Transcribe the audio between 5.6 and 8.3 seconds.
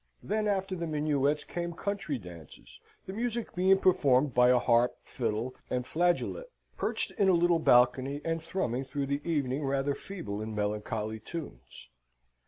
and flageolet, perched in a little balcony,